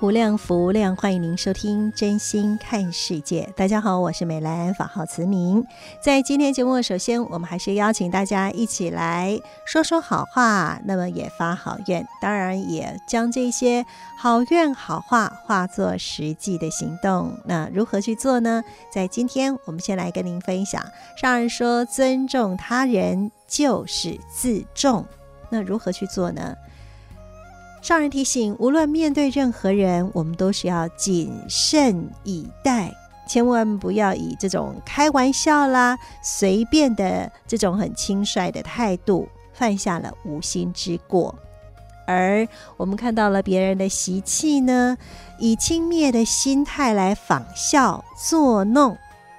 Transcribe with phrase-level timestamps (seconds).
[0.00, 3.48] 无量，福无量，欢迎您收听《真心看世界》。
[3.54, 5.64] 大家好，我是美兰，法号慈明。
[6.00, 13.86] 在今天节目，首先我们还是邀请大家一起来说说好话，那么也发好愿，当然也将这些
[14.18, 17.38] 好愿好话化作实际的行动。
[17.44, 18.62] 那如何去做呢？
[18.90, 20.84] 在今天，我们先来跟您分享。
[21.16, 25.06] 上人说，尊重他人就是自重。
[25.48, 26.54] 那如何去做呢？
[27.86, 32.92] 上人提醒，无论面对任何人，我们都是要谨慎以待，
[33.28, 41.32] 千万不要以这种开玩笑啦、随便的这种很轻率的态度，犯下了无心之过。
[42.08, 42.44] 而
[42.76, 44.98] 我们看到了别人的习气呢，
[45.38, 48.98] 以轻蔑的心态来仿效作弄，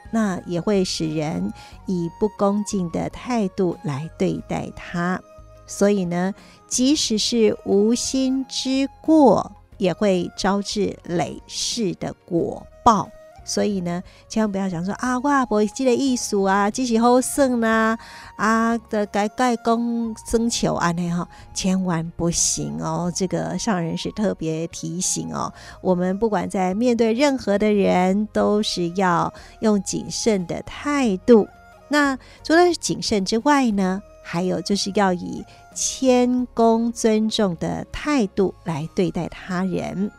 [0.09, 1.51] 那也会使人
[1.85, 5.21] 以不恭敬的态度来对待他。
[5.67, 6.33] 所以呢，
[6.67, 13.07] 即使是无心之过，也会招致累世的果报。
[13.43, 17.97] 所以呢，千万不要想说啊，我不会这个意思啊，只是好胜呐，
[18.35, 23.09] 啊的该该功增求安内哈，千万不行哦。
[23.15, 31.47] 这个上人是特别提醒哦，我们不管在面对任何的人，都是要用谨慎的态度。
[31.87, 35.41] 那除了谨慎之外呢，还有就是要以
[35.77, 40.11] 谦恭尊重的态度来对待他人，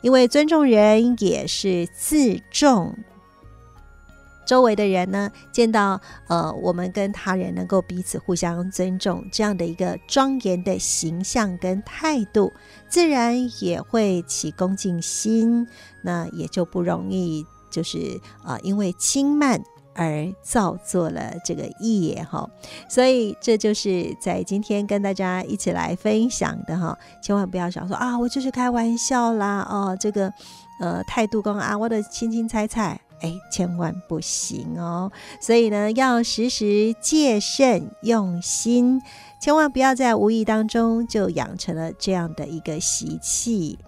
[0.00, 2.92] 因为尊重人也是自重。
[4.44, 12.52] 周围的人呢，见到呃我们跟他人能够彼此互相尊重这样的一个庄严的形象跟态度，
[12.88, 15.64] 自然也会起恭敬心，
[16.02, 19.62] 那也就不容易就是呃因为轻慢。
[19.94, 22.48] 而造作了这个业哈，
[22.88, 30.32] 所以这就是在今天跟大家一起来分享的哈，千万不要想说啊，我就是开玩笑啦哦，这个
[30.80, 35.10] 呃态度跟啊，我的轻轻踩踩，哎，千万不行哦。
[35.40, 39.00] 所以呢，要时时戒慎用心，
[39.40, 43.78] 千万不要在无意当中就养成了这样的一个习气。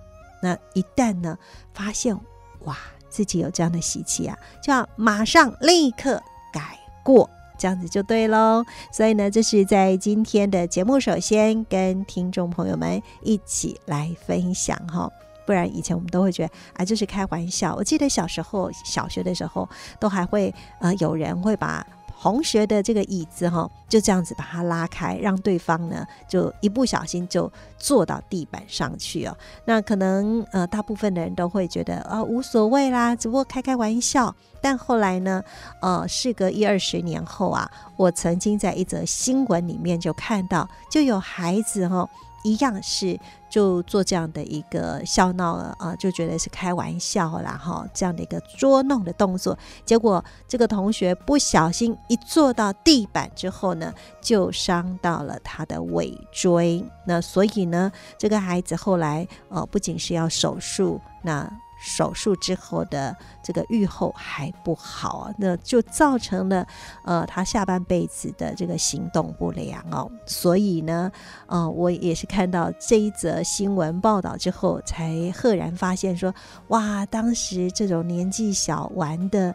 [0.40, 1.36] 那一旦呢
[1.74, 2.16] 发现
[2.60, 2.76] 哇。
[3.16, 6.22] 自己有这样的习气啊，就要马上立刻
[6.52, 8.62] 改过，这样子就对喽。
[8.92, 15.10] 所以呢，这是在今天的节目，首先跟听众朋友们一起来分享哈。
[15.46, 17.74] 不然以前我们都会觉得啊，就是开玩笑。
[17.74, 19.66] 我记得小时候小学的时候，
[19.98, 21.86] 都还会呃有人会把。
[22.20, 29.36] 同学的这个椅子哈，就这样子把它拉开，让对方呢就一不小心就坐到地板上去哦。
[29.64, 34.34] 那可能呃大部分的人都会觉得啊、呃、无所谓啦，只不过开开玩笑。
[34.60, 35.40] 但后来呢，
[35.80, 42.08] 呃，事隔一二十年后啊，我曾经在一则新闻里面就看到，就有孩子哈。
[42.46, 43.18] 一样是
[43.50, 56.84] 就做这样的一个笑闹啊，就觉得是开玩笑啦哈，这样的一个捉弄的动作，结果这个同学不小心一坐到地板之后呢，就伤到了他的尾椎。
[57.04, 61.50] 那所以呢，这个孩子后来呃，不仅是要手术，那。
[61.78, 66.66] 手术之后的这个愈后还不好，那就造成了
[67.04, 70.10] 呃他下半辈子的这个行动不良哦。
[70.26, 71.10] 所以呢，
[71.46, 76.34] 呃，我也是看到这一则新闻报道之后，才赫然发现说，
[76.68, 79.54] 哇，当时这种年纪小玩的。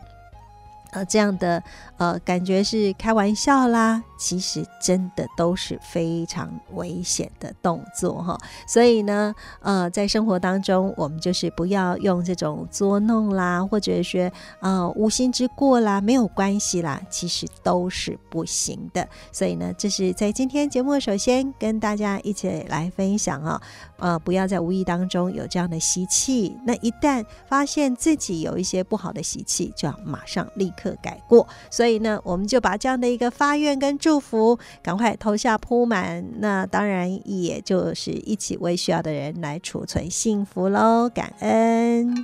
[0.94, 1.64] 呃，这样的
[1.96, 8.38] 呃感觉是开玩笑啦，其实真的都是非常危险的动作哈。
[8.68, 19.08] 所以呢，呃，在生活当中，我们就是不要用这种捉弄啦，或者说呃无心之过啦，没有关系啦，其实都是不行的。
[19.32, 23.60] 所以呢，这是在今天节目首先跟大家一起来分享啊，
[23.98, 26.56] 呃，不要在无意当中有这样的习气。
[26.64, 31.48] 那一旦发现自己有一些不好的习气，就要马上立刻改过。
[31.72, 36.34] 所以呢，我们就把这样的一个发愿跟祝福赶快投下铺满。
[36.40, 42.22] 那当然，也就是一起为需要的人来储存幸福喽，感恩。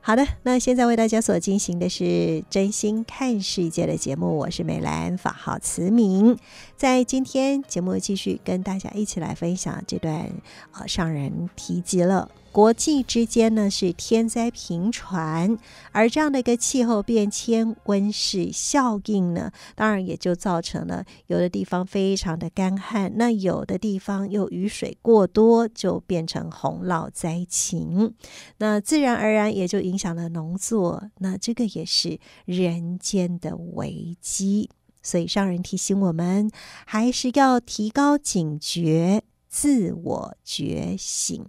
[0.00, 6.36] 好的，那现在为大家所进行的是真心看世界的节目，我是美兰，法号慈明。
[6.76, 10.28] 在今天节目继续跟大家一起来分享这段，
[10.72, 12.28] 呃，上人提及了。
[12.54, 15.58] 国际之间呢是天灾频传，
[15.90, 28.14] 而这样的一个气候变迁、温室效应呢，当然也就造成了有的地方非常的干旱，那有的地方又雨水过多，就变成洪涝灾情，
[28.58, 34.70] 那自然而然也就影响了农作，那这个也是人间的危机，
[35.02, 36.48] 所以上人提醒我们，
[36.86, 41.44] 还是要提高警觉，自我觉醒。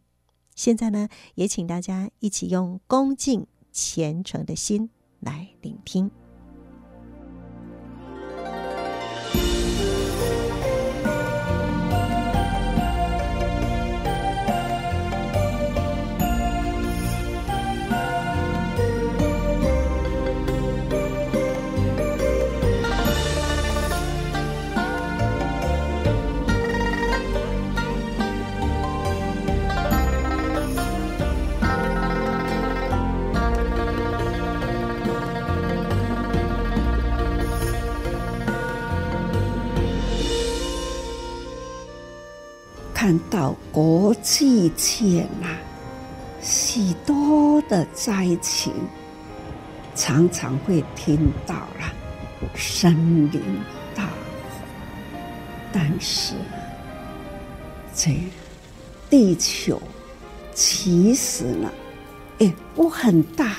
[0.56, 6.10] 现在呢，也请大家一起用恭敬虔诚的心来聆听。
[43.06, 45.46] 看到国际间呐，
[46.42, 48.74] 许多的灾情，
[49.94, 51.94] 常常会听到了
[52.56, 53.40] 森林
[53.94, 54.10] 大火，
[55.72, 56.34] 但是
[57.94, 58.18] 这
[59.08, 59.80] 地球
[60.56, 61.70] 其实呢
[62.40, 63.58] 也不很大，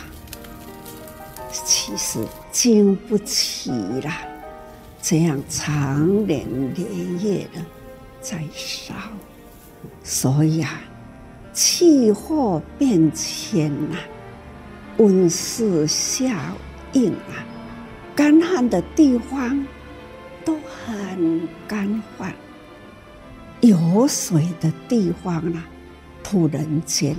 [1.53, 2.19] 其实
[2.51, 4.11] 经不起了
[5.01, 6.45] 这样长年
[6.75, 6.83] 累
[7.23, 7.65] 月的
[8.21, 8.93] 在烧。
[10.09, 10.81] 所以啊，
[11.53, 13.99] 气候变迁呐、
[14.99, 16.29] 温室效
[16.93, 17.43] 应啊，
[18.15, 19.67] 干旱的地方
[20.45, 22.33] 都很干旱，
[23.63, 25.61] 有水的地方呢、
[26.23, 27.17] 突然间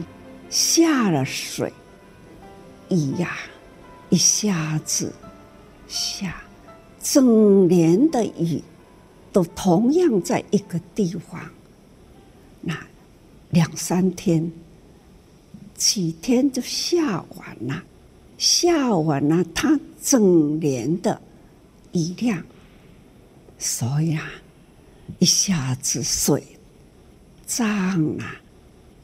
[0.50, 1.74] 下了水，
[2.88, 3.36] 雨呀，
[4.08, 5.14] 一下子
[5.90, 6.42] 下
[7.02, 8.64] 整年的雨，
[9.34, 11.42] 都同样在一个地方。
[12.62, 12.78] 那
[13.50, 14.52] 两三天、
[15.76, 17.84] 几天就下完了，
[18.38, 21.22] 下完了，它整年的
[21.94, 22.44] 雨量，
[23.58, 24.30] 所以啊，
[25.20, 26.44] 一下子水
[27.46, 28.26] 涨了，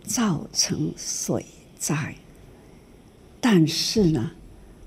[0.04, 1.46] 造成水
[1.78, 2.16] 灾。
[3.40, 4.32] 但是呢，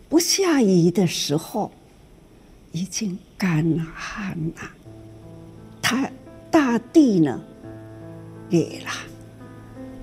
[0.09, 1.71] 不下雨的时候，
[2.73, 3.65] 已经干
[3.95, 4.71] 旱了，
[5.81, 6.11] 它
[6.51, 7.41] 大地呢？
[8.51, 8.91] 裂了，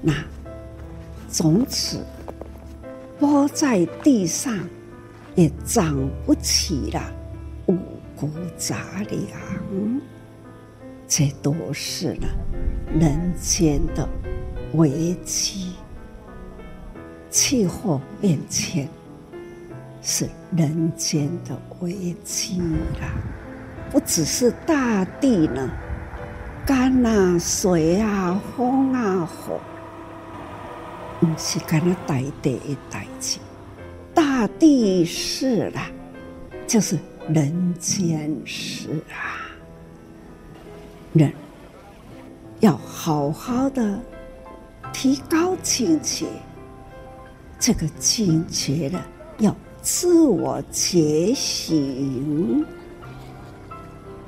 [0.02, 0.14] 那
[1.32, 2.04] 种子
[3.20, 4.58] 播在地上
[5.36, 5.96] 也长
[6.26, 7.02] 不起了，
[7.68, 7.78] 五
[8.16, 8.78] 谷杂
[9.10, 10.02] 粮，
[11.08, 12.28] 这都是呢
[13.00, 14.08] 人间的
[14.74, 15.74] 危机。
[17.30, 18.88] 气候变迁
[20.04, 22.60] 是人间的危机
[23.02, 23.16] 啦，
[23.90, 25.68] 不只是大地呢。
[26.66, 29.60] 干啊，水啊，风啊，火，
[31.20, 33.38] 不是干那大地的代志，
[34.14, 35.88] 大地事啦，
[36.66, 39.44] 就是人间事啊。
[41.12, 41.32] 人
[42.62, 44.00] 要好好的
[44.94, 46.26] 提高境界，
[47.60, 49.02] 这个境界呢，
[49.40, 52.66] 要自我觉醒，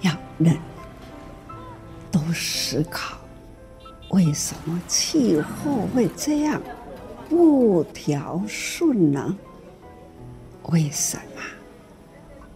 [0.02, 0.58] 要人。
[2.16, 3.18] 都思考，
[4.12, 6.62] 为什么气候会这样
[7.28, 9.38] 不调顺呢？
[10.70, 11.42] 为什么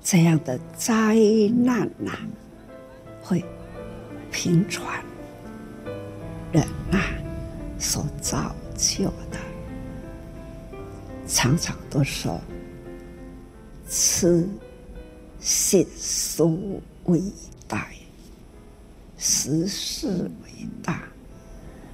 [0.02, 1.14] 这样的灾
[1.54, 2.14] 难呐
[3.22, 3.44] 会
[4.32, 5.04] 频传？
[6.54, 6.64] 人
[6.94, 7.04] 啊
[7.78, 9.38] 所造就的，
[11.28, 12.40] 常常都说
[13.90, 14.48] “此
[15.42, 17.22] 世俗为
[19.40, 20.08] 大，时势
[20.44, 21.08] 为大。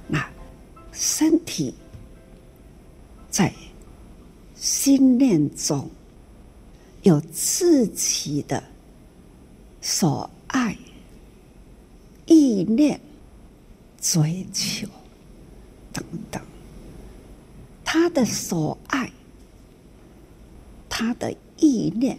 [0.08, 0.28] 那
[0.92, 1.74] 身体
[3.30, 3.52] 在
[4.56, 5.88] 心念中
[7.02, 8.62] 有自己的
[9.80, 10.76] 所爱、
[12.26, 13.00] 意念、
[14.00, 14.88] 追求
[15.92, 16.42] 等等，
[17.84, 19.10] 他的所爱，
[20.88, 22.18] 他的意念。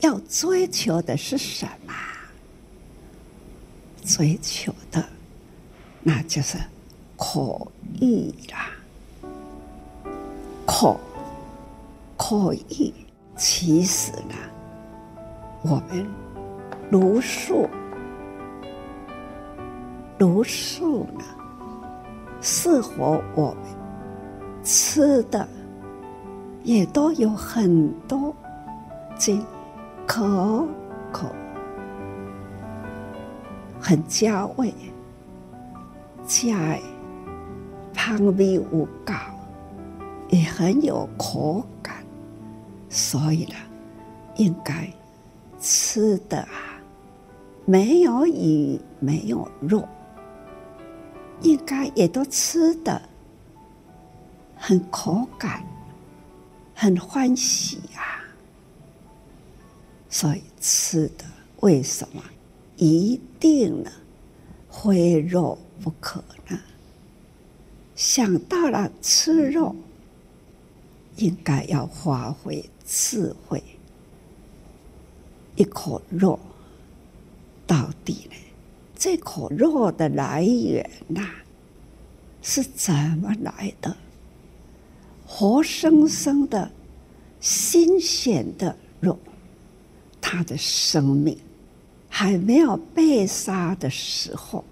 [0.00, 1.94] 要追求的是什么？
[4.04, 5.02] 追求的，
[6.02, 6.58] 那就是
[7.16, 8.70] 口欲啦。
[10.66, 11.00] 口
[12.16, 12.92] 口欲，
[13.36, 14.34] 其实呢，
[15.62, 16.06] 我们
[16.90, 17.68] 如素
[20.18, 21.24] 如素呢，
[22.40, 23.64] 适合我们
[24.62, 25.48] 吃的，
[26.62, 28.34] 也都有很多
[29.18, 29.36] 这。
[30.06, 30.68] 可
[31.10, 31.34] 口，
[33.86, 34.72] 很佳味，
[36.26, 36.78] 佳，
[37.92, 38.62] 香味有
[39.04, 39.12] 够，
[40.30, 42.02] 也很有口感，
[42.88, 43.54] 所以呢，
[44.36, 44.90] 应该
[45.60, 46.80] 吃的啊，
[47.66, 49.86] 没有鱼，没有肉，
[51.42, 53.02] 应该也都吃的
[54.56, 55.62] 很口感，
[56.74, 58.24] 很欢喜啊。
[60.08, 61.24] 所以吃的
[61.60, 62.22] 为什么
[62.76, 63.90] 一定呢？
[64.70, 66.58] 非肉不可呢？
[67.94, 69.74] 想到了吃肉，
[71.16, 73.62] 应该要发挥智慧。
[75.56, 76.38] 一口肉
[77.66, 78.36] 到底呢？
[78.96, 81.24] 这口肉的来源呐，
[82.42, 83.96] 是怎么来的？
[85.26, 86.70] 活生生的、
[87.40, 89.18] 新鲜的肉。
[90.20, 91.38] 他的生命
[92.16, 94.64] 还没有被杀的时候，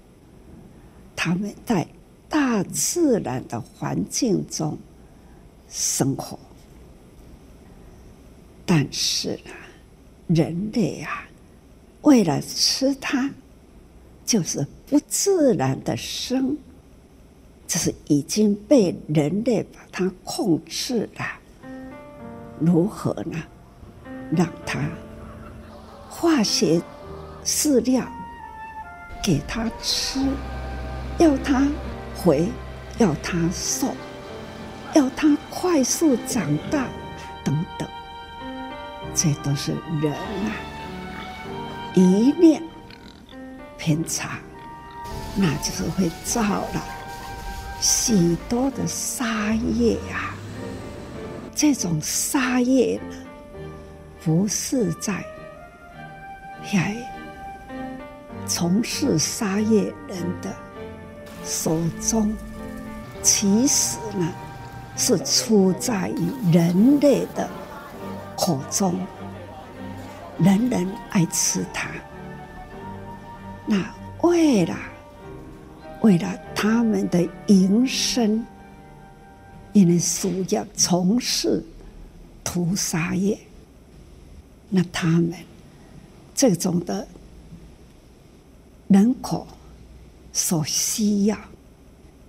[1.16, 1.84] 他们在
[2.28, 4.78] 大自然的环境中
[5.68, 6.38] 生活。
[8.64, 9.50] 但是呢，
[10.28, 11.28] 人类啊，
[12.02, 13.28] 为了吃它，
[14.24, 16.56] 就是不自然的生，
[17.66, 21.24] 这是已经被人类把它控制了。
[22.60, 23.42] 如何呢？
[24.30, 24.88] 让它。
[26.08, 26.80] 化学
[27.44, 28.04] 饲料
[29.22, 30.20] 给他吃，
[31.18, 31.66] 要他
[32.14, 32.48] 肥，
[32.98, 33.94] 要他瘦，
[34.94, 36.86] 要他快速长大，
[37.44, 37.88] 等等，
[39.14, 40.54] 这都是人啊，
[41.94, 42.02] 一
[42.38, 42.62] 念
[43.76, 44.38] 偏差，
[45.34, 46.84] 那就是会造了
[47.80, 50.34] 许多的杀业啊。
[51.54, 53.16] 这种杀业呢，
[54.24, 55.24] 不是在。
[56.72, 56.94] 来
[58.54, 60.54] 从事杀业人的
[61.42, 62.36] 手中，
[63.22, 64.30] 其实呢
[64.94, 67.48] 是出在于人类的
[68.36, 69.00] 口中，
[70.38, 71.88] 人人爱吃它。
[73.64, 73.82] 那
[74.20, 74.76] 为了
[76.02, 78.44] 为了他们的营生，
[79.72, 81.64] 因为需要从事
[82.44, 83.38] 屠杀业，
[84.68, 85.32] 那他们。
[86.34, 87.06] 这种的
[88.92, 89.46] 人口
[90.32, 91.38] 所需要，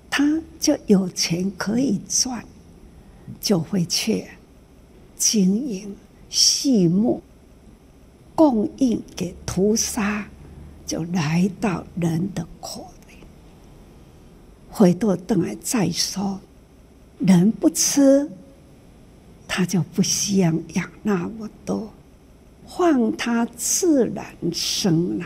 [0.10, 2.46] 他就有钱可以赚，
[3.42, 4.26] 就会去
[5.18, 5.96] 经营
[6.30, 7.22] 畜牧，
[8.34, 10.26] 供应给屠杀，
[10.86, 13.16] 就来到人的口里。
[14.70, 16.40] 回头等来再说，
[17.20, 18.30] 人不吃，
[19.48, 21.92] 他就不需要养那么多。
[22.66, 25.26] 放他自然生了，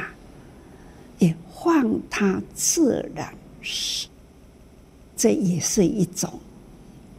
[1.64, 3.34] 放它自然
[3.64, 4.08] 死，
[5.16, 6.40] 这也是一种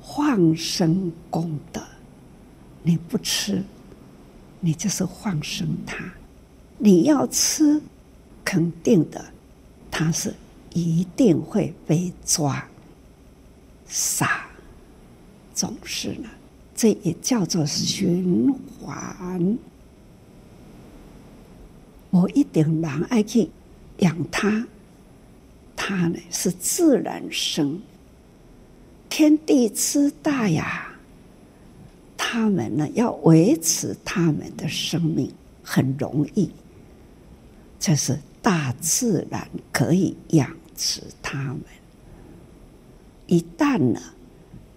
[0.00, 1.82] 放生功德。
[2.82, 3.62] 你不吃，
[4.60, 5.96] 你就是放生它；
[6.78, 7.82] 你要吃，
[8.44, 9.24] 肯定的，
[9.90, 10.34] 它是
[10.72, 12.66] 一定会被抓、
[13.86, 14.46] 杀。
[15.52, 16.28] 总是呢，
[16.74, 19.58] 这也叫做循环。
[22.10, 23.50] 我一定人爱去
[23.98, 24.66] 养它，
[25.76, 27.80] 它呢是自然生，
[29.08, 30.92] 天地之大呀，
[32.16, 36.50] 他们呢要维持他们的生命很容易，
[37.78, 41.60] 这是大自然可以养殖他们。
[43.26, 44.00] 一旦呢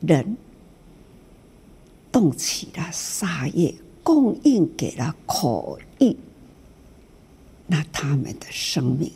[0.02, 0.36] 人
[2.12, 3.74] 动起了杀业，
[4.04, 6.16] 供应给了口欲。
[7.72, 9.10] 那他们的生命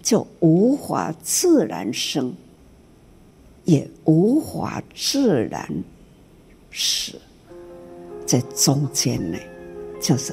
[0.00, 2.32] 就无法自然生，
[3.64, 5.68] 也无法自然
[6.70, 7.20] 死。
[8.24, 9.36] 在中间呢，
[10.00, 10.32] 就是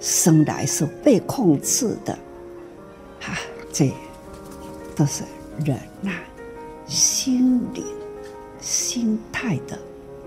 [0.00, 2.12] 生来是被控制的，
[3.18, 3.38] 哈，
[3.72, 3.90] 这
[4.94, 5.24] 都是
[5.64, 6.12] 人呐、
[6.86, 7.82] 心灵、
[8.60, 9.78] 心态的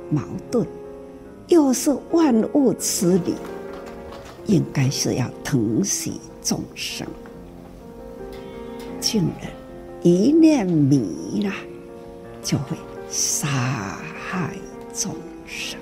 [0.10, 0.66] 矛盾，
[1.48, 3.36] 又是万物之理，
[4.46, 7.08] 应该是要疼惜众生。
[9.00, 9.52] 竟然
[10.02, 11.54] 一念迷了，
[12.42, 12.78] 就会
[13.10, 14.54] 杀害
[14.94, 15.14] 众
[15.46, 15.80] 生。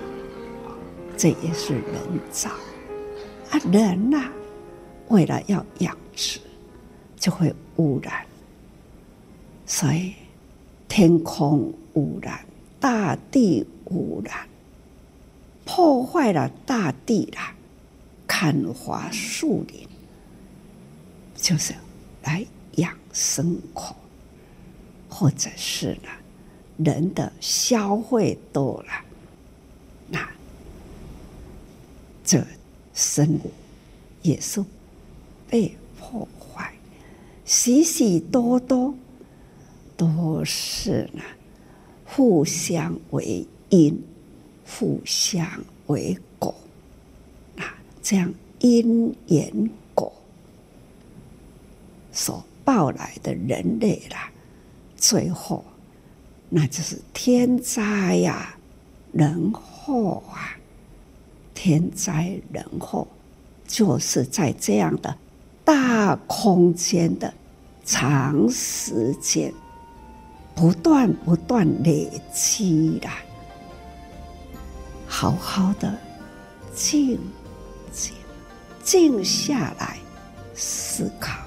[1.15, 1.83] 这也是人
[2.31, 2.49] 造
[3.51, 4.29] 啊，人呐、
[5.09, 6.39] 为了要养殖，
[7.15, 8.25] 就会污染，
[9.67, 10.13] 所以
[10.87, 12.43] 天空污染，
[12.79, 14.35] 大地污染，
[15.63, 17.39] 破坏了大地了，
[18.33, 19.85] 砍伐树林，
[21.35, 21.75] 就是
[22.23, 22.45] 来
[22.77, 23.93] 养牲口，
[25.09, 26.07] 或者是呢，
[26.77, 29.03] 人的消费多了，
[30.07, 30.25] 那。
[32.23, 32.47] 这
[32.93, 33.37] 生
[34.21, 34.63] 也是
[35.49, 36.73] 被破坏，
[37.43, 38.95] 许许多多
[39.97, 41.21] 都是呢，
[42.05, 44.01] 互相为因，
[44.65, 45.45] 互相
[45.87, 46.30] 为果，
[48.01, 50.11] 这样因缘果
[52.11, 54.31] 所报来的人类啦，
[54.95, 55.63] 最后
[56.49, 58.55] 那就是天灾呀、
[59.11, 60.57] 人祸啊。
[61.53, 63.05] 天灾人祸，
[63.67, 65.15] 就是在这样的
[65.63, 67.31] 大空间的
[67.85, 69.53] 长时间，
[70.55, 73.07] 不断不断累积的。
[75.05, 75.95] 好好的
[76.73, 77.19] 静静
[78.83, 79.97] 静下来
[80.53, 81.39] 思考，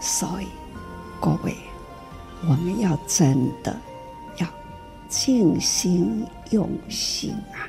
[0.00, 0.46] 所以
[1.20, 1.54] 各位，
[2.42, 3.76] 我们要真的
[4.38, 4.46] 要
[5.08, 7.68] 静心用心啊，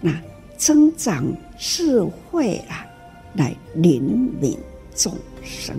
[0.00, 0.12] 那。
[0.60, 1.24] 增长
[1.56, 2.84] 智慧啊，
[3.32, 4.58] 来怜悯
[4.94, 5.74] 众生。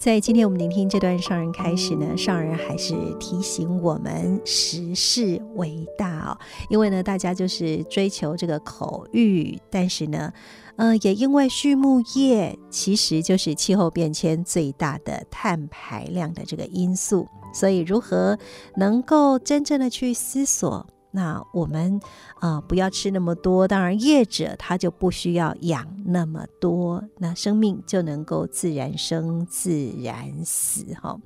[0.00, 6.38] 在今天我们聆听这段上人开始呢，上人还是提醒我们实事为大哦，
[6.70, 10.32] 因为呢，大家就是追求这个口欲，但是呢，
[10.76, 18.38] 呃，也因为畜牧业其实就是气候变迁最大的碳排量的这个因素，所以如何
[18.76, 20.86] 能够真正的去思索？
[21.12, 22.00] 那我们
[22.38, 23.66] 啊、不要吃那么多。
[23.66, 30.84] 当然，业者他就不需要养那么多，那生命就能够自然生、自然死。
[30.94, 31.18] 哈，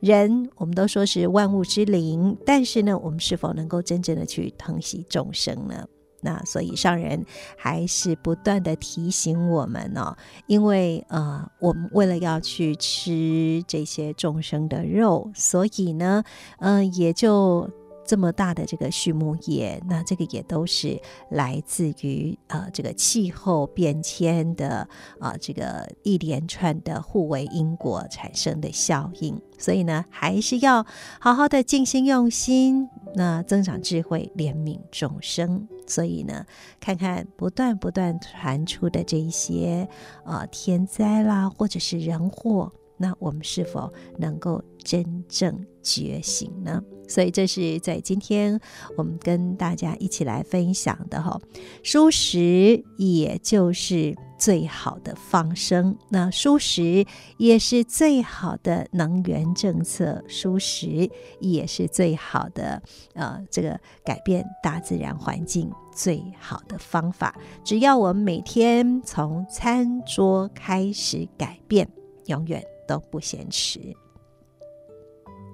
[0.00, 5.86] 人我们都说是万物之灵，但是呢，我们是否能够真正的去疼惜众生呢？
[6.20, 7.24] 那所以上人
[7.56, 16.24] 还是不断的提醒我们哦，因为呃，我们为了要去吃这些众生的肉，所以呢，
[16.58, 17.70] 嗯、也就。
[18.08, 24.78] 这么大的这个畜牧业，那这个也都是来自于呃这个气候变迁的
[25.20, 30.86] 啊、呃、这个一连串的互为因果产生的效应，所以呢，还是要
[31.20, 35.68] 好好的静心用心，那增长智慧，怜悯众生。
[35.86, 36.46] 所以呢，
[36.80, 39.86] 看看不断不断传出的这一些
[40.24, 42.72] 呃天灾啦，或者是人祸。
[42.96, 46.82] 那我们是否能够真正觉醒呢？
[47.08, 48.60] 所以这是在今天
[48.96, 51.40] 我们跟大家一起来分享的哈。
[51.82, 57.04] 蔬食也就是最好的放生，那蔬食
[57.38, 62.80] 也是最好的能源政策，蔬食也是最好的
[63.14, 67.34] 呃这个改变大自然环境最好的方法。
[67.64, 71.88] 只要我们每天从餐桌开始改变，
[72.26, 72.62] 永远。
[72.88, 73.94] 都不嫌迟。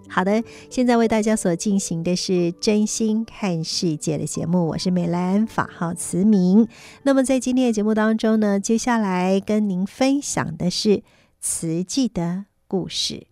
[0.09, 6.69] 好的，现在为大家所进行的是真心看世界的节目，我是美兰，法号慈明。
[7.03, 11.03] 那么在今天的节目当中呢，接下来跟您分享的是
[11.41, 13.27] 慈济的故事。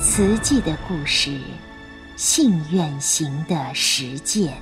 [0.00, 1.38] 慈济的故事。
[2.16, 4.54] 信愿行的实践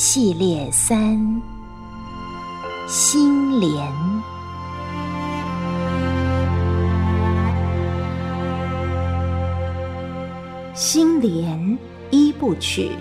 [0.00, 1.42] 系列三：
[2.86, 3.92] 心莲。
[10.72, 11.76] 心莲
[12.12, 12.92] 一部曲，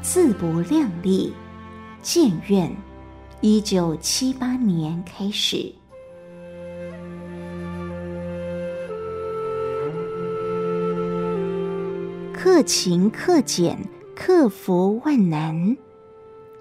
[0.00, 1.34] 自不量力。
[2.02, 2.70] 建院，
[3.40, 5.74] 一九七八年开始。
[12.32, 13.76] 克勤克俭，
[14.14, 15.76] 克服万难。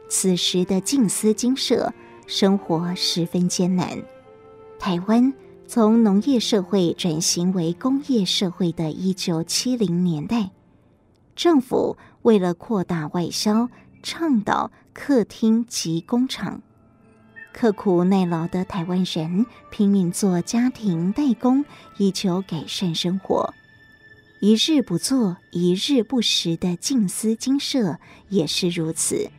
[0.10, 1.94] 此时的静思精舍
[2.26, 4.02] 生活十分艰难。
[4.80, 5.34] 台湾
[5.66, 10.52] 从农业社会转型为工业社会的一九七零年代，
[11.36, 13.70] 政府为了扩大外销，
[14.02, 16.62] 倡导客厅及工厂。
[17.52, 21.66] 刻苦耐劳的台湾人拼命做家庭代工，
[21.98, 23.54] 以求改善生活。
[24.40, 27.98] 一日不做，一日不食的静思精舍
[28.30, 29.32] 也是如此。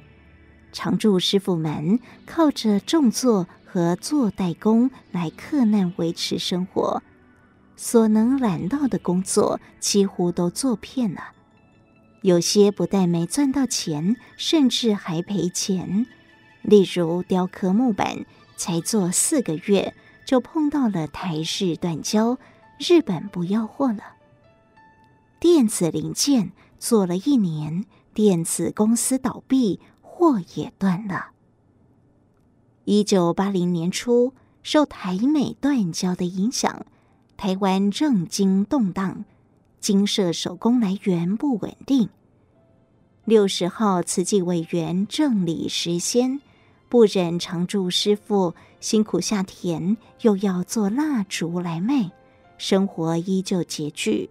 [0.73, 7.03] 常住师傅们靠着种作和做代工来克难维持生活，
[7.77, 11.33] 所能揽到的工作几乎都做遍了。
[12.23, 16.07] 有些不但没赚到钱，甚至还赔钱。
[16.63, 18.27] 例如雕刻木板，
[18.57, 22.39] 才做四个月就碰到了台日断交，
[22.79, 24.03] 日本不要货了。
[25.39, 29.79] 电子零件做了一年，电子公司倒闭，
[30.19, 31.29] 货也断了。
[32.83, 34.33] 一九八零年初，
[34.65, 36.85] 受台美断交的影响，
[37.37, 39.25] 台湾政经动荡，
[39.79, 42.09] 精舍手工来源不稳定。
[43.27, 46.41] 六十号慈济委员郑理时先
[46.89, 52.11] 不忍常住师傅辛苦下田，又要做蜡烛来卖，
[52.57, 54.31] 生活依旧拮据。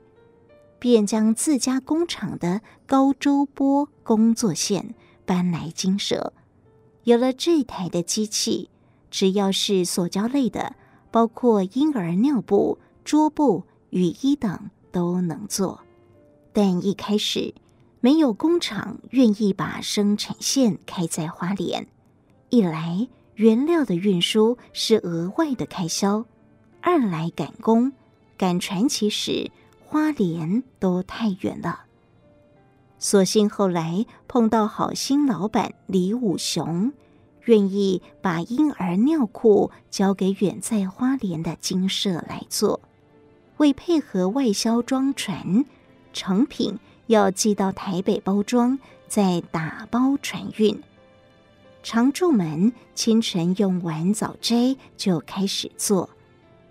[0.80, 4.93] 便将自家工厂的高周波工作线
[5.27, 6.33] 搬来金舍。
[7.03, 8.71] 有了这台的机器，
[9.11, 10.75] 只要是塑胶类的，
[11.11, 15.81] 包括婴儿尿布、桌布、雨衣等，都能做。
[16.51, 17.53] 但一开始
[17.99, 21.87] 没有工厂愿意把生产线开在花莲，
[22.49, 26.25] 一来原料的运输是额外的开销，
[26.81, 27.91] 二来赶工
[28.37, 29.51] 赶传奇时。
[29.89, 31.85] 花莲都太远了，
[32.99, 36.91] 所幸后来碰到好心老板李武雄，
[37.45, 42.81] 愿意把婴儿尿裤交给远在花莲的精舍来做。
[43.57, 45.65] 为配合外销装船，
[46.12, 50.81] 成品要寄到台北包装，再打包船运。
[51.83, 56.10] 常住门清晨用完早斋就开始做，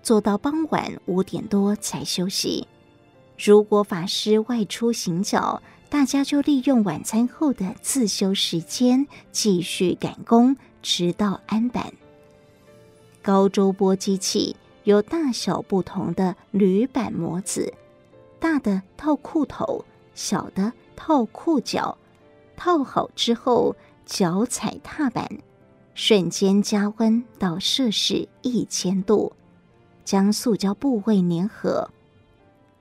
[0.02, 2.66] 做到傍晚五点多才休息。
[3.38, 11.92] 如果法师外出行脚，大家就利用晚餐后的自修时间继续赶工，直到安板。
[13.22, 17.72] 高周波机器有大小不同的铝板模子，
[18.38, 21.96] 大的套裤头，小的套裤脚。
[22.56, 25.28] 套好之后，脚踩踏板，
[25.94, 29.32] 瞬间加温到摄氏一千度，
[30.04, 31.90] 将塑胶部位粘合。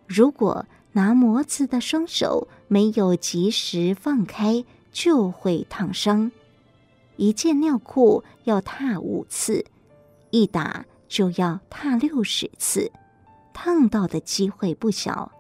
[0.08, 6.32] 如果拿模子的双手没有及时放开，就会烫伤。
[7.18, 9.66] 一件尿裤要踏五次，
[10.30, 12.90] 一打就要踏六十次，
[13.54, 15.34] 烫到的机会不小。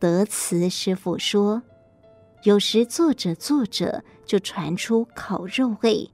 [0.00, 1.62] 德慈师傅说，
[2.42, 6.10] 有时做着做着就传出烤肉味，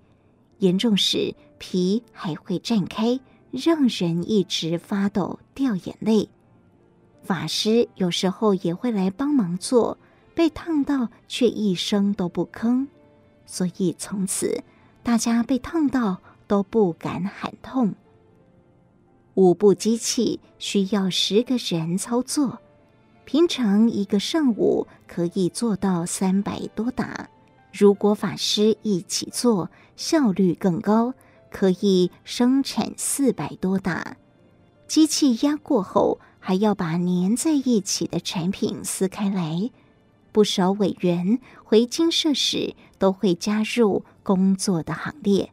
[0.58, 3.18] 严重时皮还会绽开，
[3.50, 6.28] 让人一直发抖、掉眼泪。
[7.22, 9.96] 法师有时候也会来帮忙做，
[10.34, 12.88] 被烫到却一声都不吭，
[13.46, 14.62] 所以从此
[15.02, 17.94] 大家被烫到都不敢喊痛。
[19.34, 22.58] 五部机器需要十个人操作，
[23.24, 27.30] 平常一个上午可以做到三百多打。
[27.72, 31.14] 如果法师一起做，效率更高，
[31.50, 34.16] 可以生产四百多打。
[34.86, 39.70] 机器压过后，还要把粘在一起的产品撕开来，
[40.32, 45.52] 不少委员回精舍时都会加入工作的行列。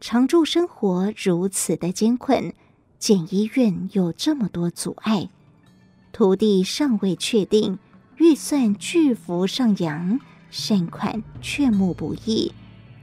[0.00, 2.54] 常住生活如此的艰困，
[3.00, 5.28] 建医院有这么多阻碍，
[6.12, 7.80] 土地尚未确定，
[8.18, 12.52] 预算巨幅上扬，善款劝募不易，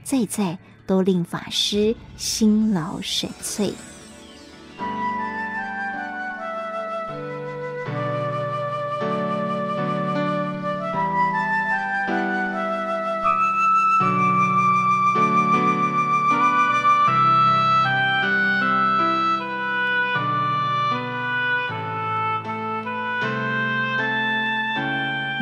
[0.02, 3.74] 再再都令法师辛劳神脆。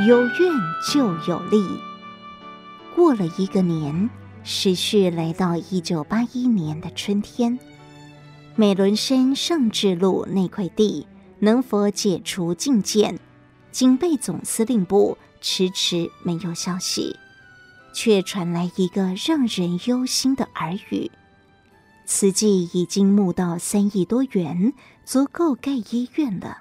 [0.07, 0.53] 有愿
[0.92, 1.66] 就有利。
[2.95, 4.09] 过了一个年，
[4.45, 7.59] 时序来到一九八一年的春天，
[8.55, 11.05] 美仑山上智路那块地
[11.40, 13.19] 能否解除禁建？
[13.73, 17.16] 警备总司令部迟迟没有消息，
[17.92, 21.11] 却传来一个让人忧心的耳语：
[22.05, 24.73] 此计已经募到三亿多元，
[25.05, 26.59] 足够盖医院了。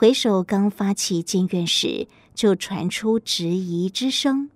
[0.00, 4.48] 回首刚发起建院时，就传出质疑之声。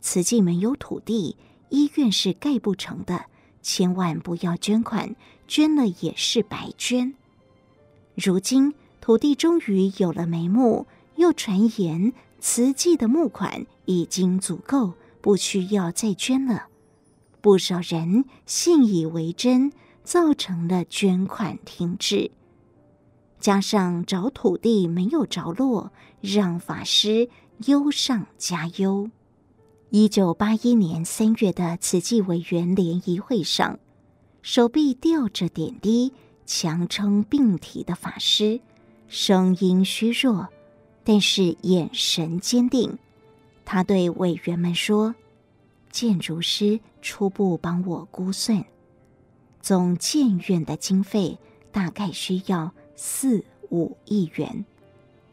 [0.00, 1.36] 慈济没有土地，
[1.68, 3.26] 医院是盖不成的。
[3.62, 5.14] 千万不要捐款，
[5.46, 7.14] 捐了也是白捐。
[8.16, 16.66] 如今土地终于有了眉目，又传言慈济的募款已经足够，不需要再捐了。
[17.40, 22.32] 不少人信以为真，造成了捐款停滞。
[23.44, 27.28] 加上找土地没有着落，让法师
[27.66, 29.10] 忧上加忧。
[29.90, 33.78] 一九八一年三月的慈济委员联谊会上，
[34.40, 36.14] 手臂吊着点滴、
[36.46, 38.62] 强撑病体的法师，
[39.08, 40.48] 声音虚弱，
[41.04, 42.96] 但是眼神坚定。
[43.66, 45.14] 他对委员们说
[45.92, 48.64] ：“建筑师初步帮我估算，
[49.60, 51.38] 总建院的经费
[51.70, 54.64] 大概需要四五亿元。”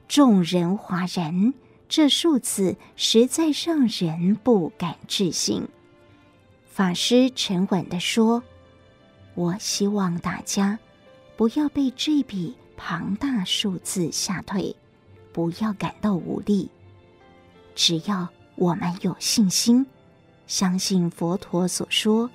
[0.08, 1.54] 众人哗然。
[1.94, 5.68] 这数字实在让人不敢置信。
[6.66, 8.42] 法师沉稳地说
[9.36, 10.80] ：“我希望大家
[11.36, 14.74] 不要被这笔庞大数字吓退，
[15.34, 16.70] 不要感到无力。
[17.76, 19.86] 只要我们有信心，
[20.48, 22.32] 相信佛陀所说：‘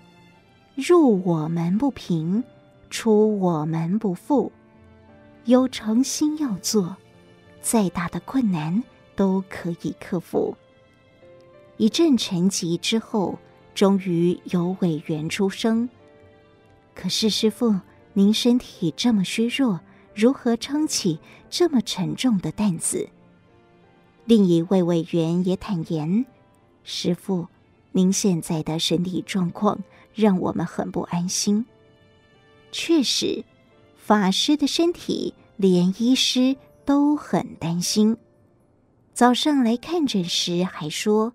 [0.76, 2.44] 入我门不平，
[2.90, 4.52] 出我门不富’，
[5.46, 6.96] 有诚心要做，
[7.60, 8.84] 再大的困难。”
[9.16, 10.54] 都可以克服。
[11.78, 13.38] 一阵沉寂之后，
[13.74, 15.88] 终于有委员出声
[16.94, 17.80] ：“可是师傅，
[18.12, 19.80] 您身体这么虚弱，
[20.14, 23.08] 如何撑起这么沉重的担子？”
[24.26, 26.26] 另一位委员也坦言
[26.84, 27.46] ：“师傅，
[27.92, 29.82] 您现在的身体状况
[30.14, 31.64] 让我们很不安心。”
[32.70, 33.42] 确实，
[34.06, 38.16] 法师的身体连医师都很担心。
[39.12, 41.32] 早上来看诊时还说，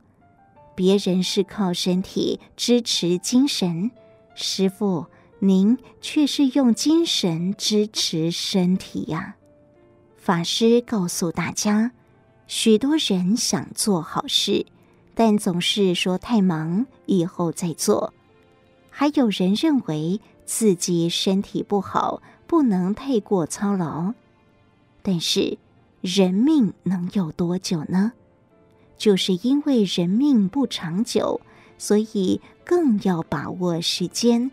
[0.73, 3.91] 别人是靠身体支持精神，
[4.35, 5.07] 师傅
[5.39, 9.35] 您却是用精神支持身体呀。
[10.15, 11.91] 法师告诉大家，
[12.47, 14.65] 许多人想做好事，
[15.13, 18.13] 但总是说太忙，以后再做；
[18.89, 24.13] 还有人认为自己身体不好，不能太过操劳，
[25.01, 25.57] 但是。
[26.01, 28.13] 人命能有多久呢？
[28.97, 31.39] 就是因为人命不长久，
[31.77, 34.49] 所以更要把握时间。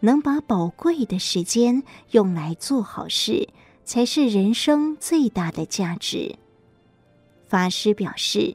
[0.00, 3.48] 能把宝贵的时间用来做好事，
[3.86, 6.36] 才是人生最大的价值。
[7.48, 8.54] 法师表示，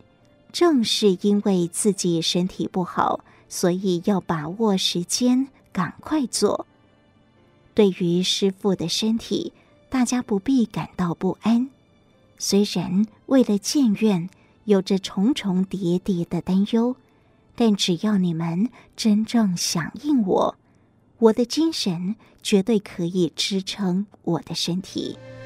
[0.52, 6.68] 正是因为自己身体不好，所以要把握时间，赶快做。
[7.78, 9.54] 对于师父的身体，
[9.88, 11.70] 大家不必感到不安。
[12.40, 14.32] 虽然为了建院
[14.64, 16.96] 有着重重叠叠的担忧，
[17.56, 20.56] 但只要你们真正响应我，
[21.20, 25.16] 我的精神绝对可以支撑我的身体。《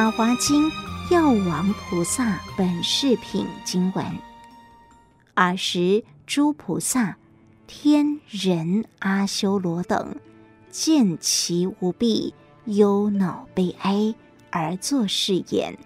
[0.00, 0.70] 法华经》
[1.12, 4.02] 药王菩萨本事品经文：
[5.34, 7.18] 尔时诸菩萨、
[7.66, 10.16] 天人阿修罗等
[10.70, 12.32] 见其无臂，
[12.64, 14.14] 忧恼悲哀，
[14.48, 15.76] 而作是言：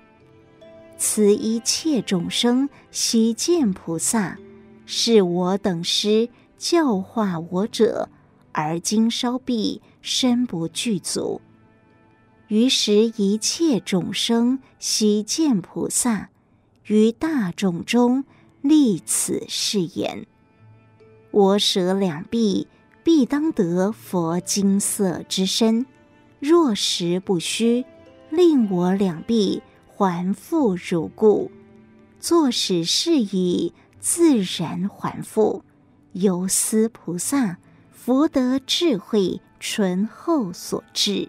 [0.96, 4.38] 此一切众生悉见菩萨，
[4.87, 8.09] 是我等师教化我者，
[8.53, 11.40] 而今稍毕，身不具足。
[12.48, 16.28] 于时一切众生悉见菩萨，
[16.87, 18.24] 于大众中
[18.61, 20.26] 立此誓言：
[21.30, 22.68] 我舍两臂，
[23.02, 25.87] 必当得佛金色之身。
[26.38, 27.87] 若实不虚，
[28.28, 31.50] 令我两臂还复如故。
[32.20, 35.64] 作使是已，自然还复。
[36.12, 37.59] 由思菩萨
[37.90, 41.28] 福德智慧醇厚所致。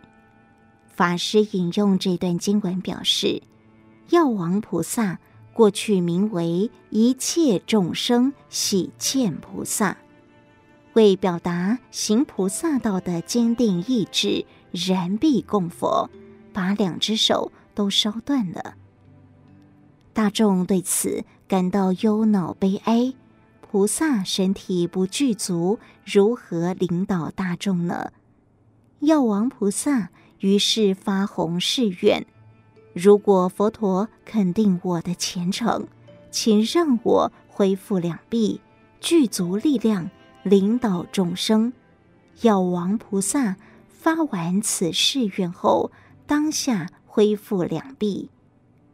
[0.95, 3.43] 法师引用这段经文表示，
[4.11, 5.19] 药王菩萨
[5.51, 9.97] 过去名为一切众生喜见菩萨，
[10.93, 16.09] 为表达行菩萨道的坚定意志，燃毕供佛，
[16.53, 18.75] 把两只手都烧断了。
[20.13, 23.13] 大众对此感到忧恼悲哀，
[23.59, 28.13] 菩萨身体不具足，如何领导大众呢？
[29.01, 32.25] 药王菩萨于是发弘誓愿：
[32.93, 35.87] 如果佛陀肯定我的虔诚，
[36.31, 38.61] 请让我恢复两臂，
[38.99, 40.09] 具足力量，
[40.43, 41.73] 领导众生。
[42.41, 43.55] 药王菩萨
[43.87, 45.91] 发完此誓愿后，
[46.27, 48.29] 当下恢复两臂。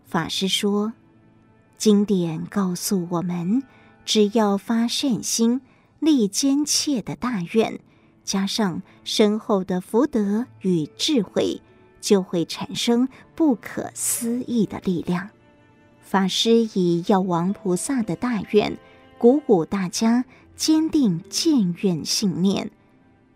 [0.05, 0.93] 法师说。
[1.77, 3.63] 经典告诉我们，
[4.05, 5.61] 只要发善心、
[5.97, 7.79] 立坚切的大愿，
[8.23, 11.61] 加上深厚的福德与智慧，
[11.99, 15.29] 就会产生不可思议的力量。
[16.01, 18.77] 法师以药王菩萨的大愿，
[19.17, 22.71] 鼓舞大家坚定建愿信念。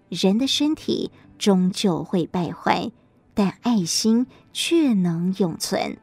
[0.10, 2.92] 人的身体终究会败坏，
[3.34, 5.98] 但爱心却能永存。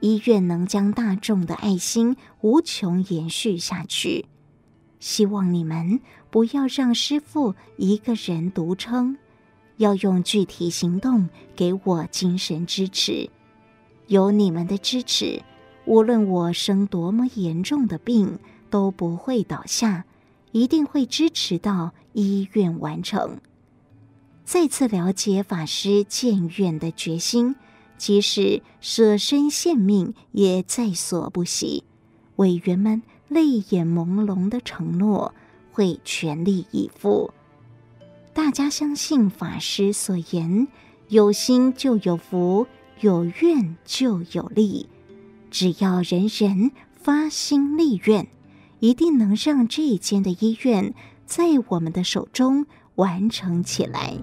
[0.00, 4.26] 医愿能将大众的爱心无穷延续下去。
[4.98, 9.16] 希望你们不要让师父一个人独撑，
[9.76, 13.28] 要用具体行动给我精神支持。
[14.06, 15.42] 有你们的支持，
[15.84, 18.38] 无论我生多么严重的病，
[18.70, 20.04] 都不会倒下，
[20.52, 23.38] 一定会支持到医院完成。
[24.44, 27.56] 再次了解法师建院的决心。
[27.96, 31.84] 即使舍身献命，也在所不惜。
[32.36, 35.34] 委员们泪眼朦胧的承诺，
[35.72, 37.32] 会全力以赴。
[38.32, 40.68] 大家相信法师所言：
[41.08, 42.66] 有心就有福，
[43.00, 44.88] 有愿就有利。
[45.50, 48.28] 只要人人发心立愿，
[48.78, 50.94] 一定能让这间的医院
[51.26, 54.14] 在我们的手中完成起来。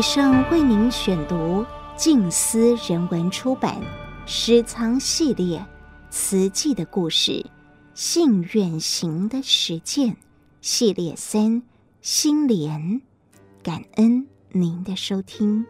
[0.00, 1.62] 以上为您选读
[1.94, 3.76] 静思人文出版
[4.24, 5.58] 《诗藏系列》
[6.08, 7.44] 词记的故事，
[7.92, 10.16] 信远行的实践
[10.62, 11.62] 系列三
[12.00, 13.02] 心莲，
[13.62, 15.66] 感恩您的收听。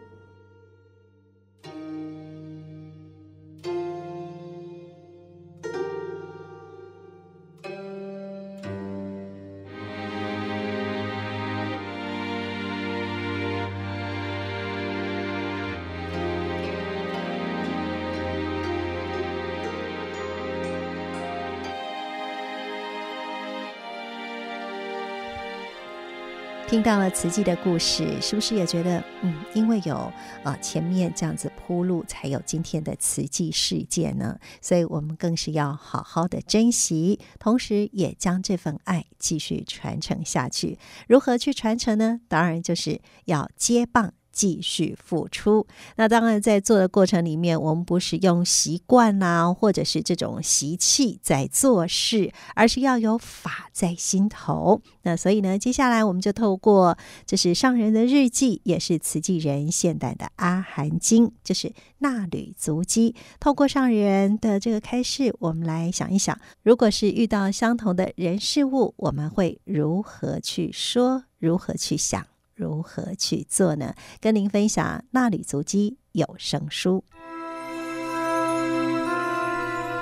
[26.71, 30.09] 听到了慈济的故事，是不是也觉得，嗯，因为有
[30.45, 34.39] 呃前面这样子铺路，才有今天的慈济世界呢？
[34.61, 40.79] 所以我们更是要好好的珍惜，同时也将这份爱继续传承下去。
[41.09, 42.21] 如何去传承呢？
[42.29, 44.13] 当然就是要接棒。
[44.31, 45.65] 继续付出。
[45.95, 54.81] 那当然，在做的过程里面，我们不是用习惯啊，或者是这种习气在做事，而是要有法在心头。
[55.03, 63.15] 那所以呢，接下来我们就透过这是上人的日记，也是慈济人现代的阿含经，就是纳履足迹。
[63.39, 72.25] 透过上人的这个开示，我们来想一想，如果是遇到相同的人事物，我们会如何去说，如何去想？
[72.61, 73.95] 如何去做呢？
[74.19, 77.03] 跟您分享《纳履足迹》有声书。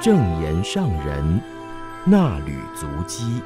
[0.01, 1.41] 正言上人
[2.05, 3.41] 纳履足迹。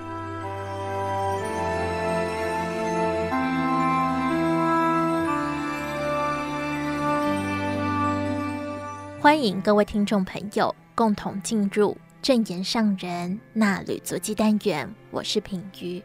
[9.21, 14.91] 欢迎各位听众朋友共同进入正言上人那履足迹单元。
[15.11, 16.01] 我是品瑜。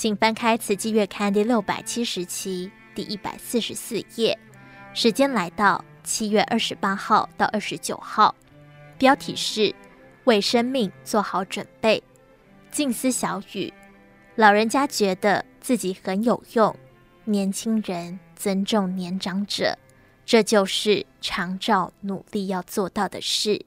[0.00, 4.34] 请翻开《慈济月刊》第六百七十期第一百四十四页，
[4.94, 8.34] 时间来到七月二十八号到二十九号，
[8.96, 9.74] 标题是
[10.24, 12.02] “为生命做好准备”。
[12.72, 13.70] 静思小语：
[14.36, 16.74] 老人家觉得自己很有用，
[17.26, 19.76] 年轻人尊重年长者，
[20.24, 23.62] 这就是长照努力要做到的事。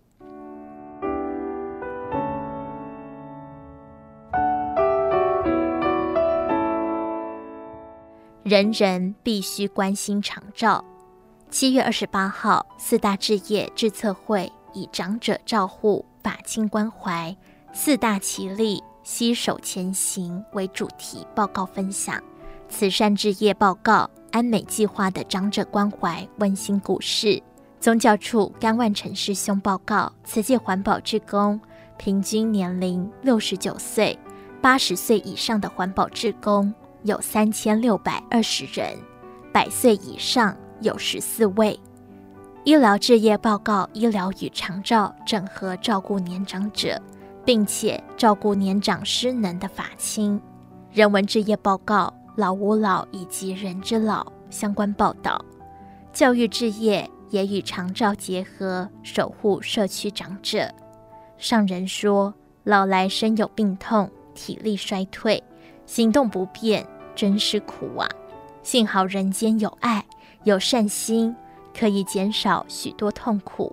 [8.44, 10.84] 人人必须关心长照。
[11.50, 17.34] 七月二十八号，四大志业致策会以“长者照护，把亲关怀，
[17.72, 22.22] 四大齐力，携手前行”为主题报告分享。
[22.68, 27.42] 慈善志业报告安美计划的长者关怀温馨故事。
[27.80, 31.58] 宗教处甘万成师兄报告，慈济环保志工
[31.98, 34.20] 平均年龄六十九岁，
[34.62, 36.74] 八十岁以上的环保志工。
[37.04, 38.98] 有三千六百二十人，
[39.52, 41.80] 百岁以上有十四位。
[42.64, 46.98] 医疗置业报告：医疗与长照整合照顾年长者，
[47.44, 50.40] 并且照顾年长失能的法亲。
[50.92, 55.44] 人文置业报告：老吾老以及人之老相关报道。
[56.14, 60.72] 教育置业也与长照结合，守护社区长者。
[61.38, 62.34] 上人说：
[62.64, 65.44] 老来身有病痛，体力衰退，
[65.86, 66.86] 行动不便。
[67.16, 68.10] 真是苦啊！
[68.64, 70.04] 幸好人间有爱，
[70.46, 71.36] 有善心，
[71.78, 73.72] 可以减少许多痛苦。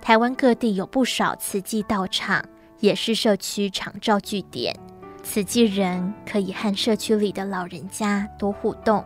[0.00, 2.42] 台湾各地有不少慈济道场，
[2.78, 4.74] 也是社区长照据点。
[5.22, 9.04] 慈济人可以和社区里的老人家多互动，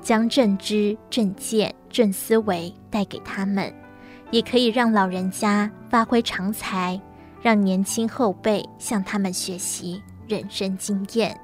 [0.00, 3.70] 将正知、正见、正思维带给他们，
[4.30, 6.98] 也可以让老人家发挥长才，
[7.42, 11.38] 让年轻后辈向他们学习人生经验。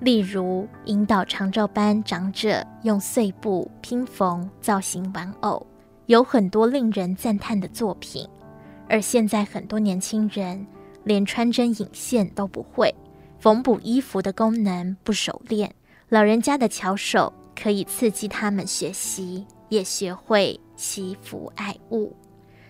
[0.00, 5.66] 例如，引导长照班长者用碎布拼缝造型玩偶，
[6.06, 8.26] 有很多令人赞叹的作品。
[8.88, 10.66] 而现在很多年轻人
[11.04, 12.94] 连穿针引线都不会，
[13.38, 15.70] 缝补衣服的功能不熟练。
[16.08, 22.16] 老人家的巧手可以刺激他们学习，也学会惜福爱物。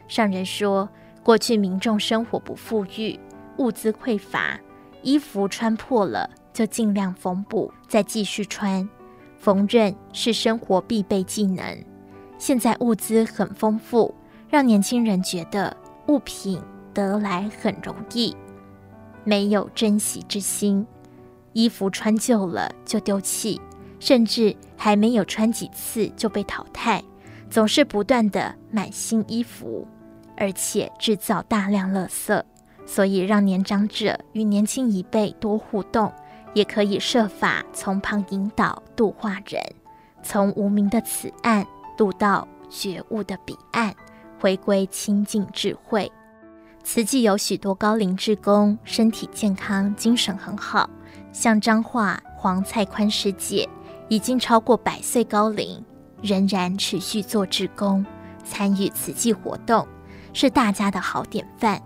[0.08, 0.88] 上人说，
[1.22, 3.18] 过去民众生活不富裕，
[3.58, 4.58] 物资匮乏，
[5.02, 6.28] 衣服穿破了。
[6.52, 8.88] 就尽量缝补，再继续穿。
[9.38, 11.84] 缝纫是生活必备技能。
[12.38, 14.14] 现在物资很丰富，
[14.48, 15.76] 让年轻人觉得
[16.08, 16.60] 物品
[16.92, 18.36] 得来很容易，
[19.24, 20.86] 没有珍惜之心。
[21.52, 23.60] 衣服穿旧了就丢弃，
[23.98, 27.02] 甚至还没有穿几次就被淘汰，
[27.50, 29.86] 总是不断地买新衣服，
[30.36, 32.42] 而且制造大量垃圾。
[32.86, 36.12] 所以，让年长者与年轻一辈多互动。
[36.54, 39.62] 也可以设法从旁引导度化人，
[40.22, 43.94] 从无明的此岸渡到觉悟的彼岸，
[44.38, 46.10] 回归清净智慧。
[46.82, 50.88] 慈济有许多高龄志工，身体健康，精神很好。
[51.32, 53.68] 像彰化黄蔡宽师姐，
[54.08, 55.84] 已经超过百岁高龄，
[56.22, 58.04] 仍然持续做志工，
[58.44, 59.86] 参与慈济活动，
[60.32, 61.80] 是大家的好典范。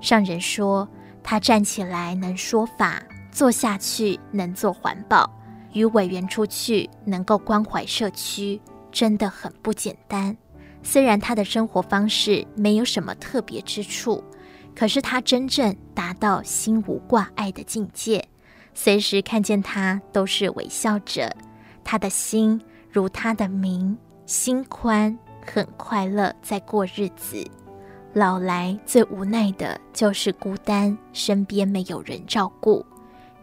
[0.00, 0.86] 上人说，
[1.22, 3.02] 他站起来能说法。
[3.36, 5.30] 做下去能做环保，
[5.74, 8.58] 与委员出去能够关怀社区，
[8.90, 10.34] 真的很不简单。
[10.82, 14.24] 虽然他的生活方式没有什么特别之处，
[14.74, 18.26] 可是他真正达到心无挂碍的境界。
[18.72, 21.30] 随时看见他都是微笑着，
[21.84, 22.58] 他的心
[22.90, 25.14] 如他的名，心宽，
[25.44, 27.46] 很快乐在过日子。
[28.14, 32.82] 老来最无奈的就是孤单，身边没有人照顾。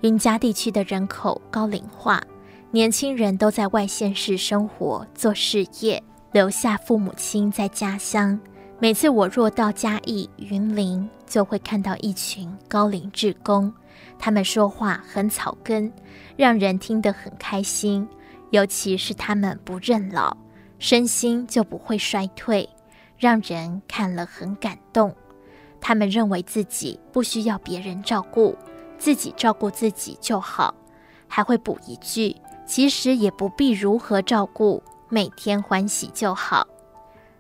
[0.04, 2.22] 云嘉地区的人口高龄化，
[2.72, 8.38] 年轻人都在外县市生活做事业，留下父母亲在家乡。
[8.80, 13.74] 每次我若到嘉义、云林，就会看到一群高龄志工，
[14.20, 15.90] 他们说话很草根，
[16.36, 18.06] 让人听得很开心。
[18.50, 20.36] 尤其是他们不认老，
[20.80, 22.68] 身心就不会衰退，
[23.18, 25.16] 让人看了很感动。
[25.80, 28.54] 他们认为自己不需要别人照顾。
[29.04, 30.74] 自己照顾自己就好，
[31.28, 32.34] 还会补一句：
[32.66, 36.66] 其实也不必如何照顾，每天欢喜就好。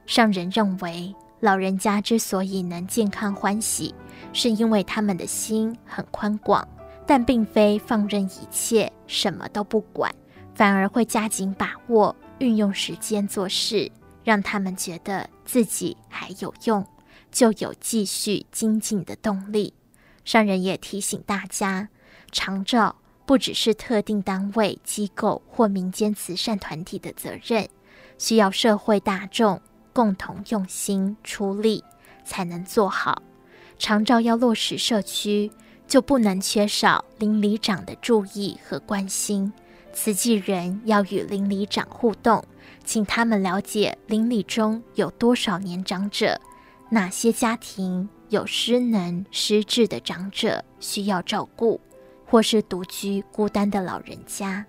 [0.05, 3.95] 上人认为，老人家之所以能健康欢喜，
[4.34, 6.68] 是因为他们的心很宽广，
[7.07, 10.14] 但并非放任一切，什么都不管，
[10.53, 13.89] 反而会加紧把握，运用时间做事，
[14.26, 16.86] 让他们觉得自己还有用，
[17.32, 19.74] 就有继续精进的动力。
[20.26, 21.89] 上人也提醒大家，
[22.32, 22.95] 长照
[23.26, 27.67] 不只是特定单位、机构或民间慈善团体的责任，
[28.17, 29.61] 需要社会大众
[29.91, 31.84] 共同用心出力，
[32.26, 33.21] 才能做好。
[33.78, 35.51] 长照要落实社区，
[35.88, 39.51] 就不能缺少邻里长的注意和关心，
[39.91, 42.43] 慈济人要与邻里长互动，
[42.86, 46.39] 请他们了解邻里中有多少年长者，
[46.89, 51.79] 哪些家庭有失能失智的长者需要照顾，
[52.25, 54.65] 或是独居孤单的老人家，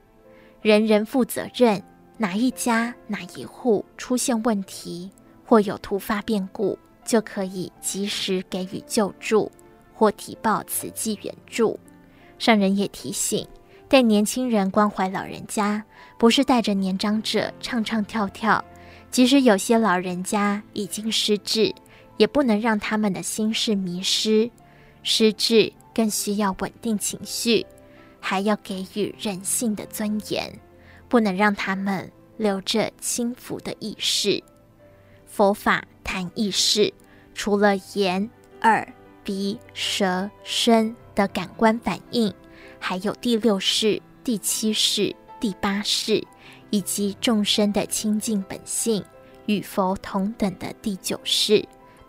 [0.60, 1.82] 人人负责任。
[2.16, 5.10] 哪一家哪一户出现问题
[5.44, 9.50] 或有突发变故，就可以及时给予救助
[9.92, 11.76] 或提报慈济援助。
[12.38, 13.44] 上人也提醒，
[13.88, 15.84] 带年轻人关怀老人家，
[16.16, 18.64] 不是带着年长者唱唱跳跳。
[19.10, 21.74] 即使有些老人家已经失智，
[22.16, 24.50] 也不能让他们的心事迷失。
[25.02, 27.66] 失智更需要稳定情绪，
[28.20, 30.58] 还要给予人性的尊严。
[31.06, 34.42] 不能让他们留着轻浮的意识。
[35.26, 36.92] 佛法谈意识，
[37.34, 38.28] 除了眼、
[38.62, 38.92] 耳、
[39.22, 42.34] 鼻、舌、身的感官反应，
[42.80, 46.26] 还有第六识、第七识、第八识，
[46.70, 49.04] 以及众生的清净本性
[49.46, 51.64] 与佛同等的第九识。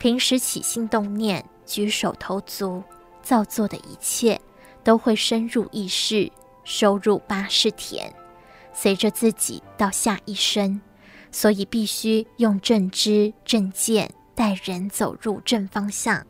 [0.05, 2.83] 平时起心动念、举手投足、
[3.23, 4.39] 造作的一切，
[4.83, 6.31] 都会深入意识，
[6.63, 8.13] 收入八识田。
[8.71, 10.79] 随着自己到下一生，
[11.31, 16.23] 所以必须用正知正见带人走入正方向，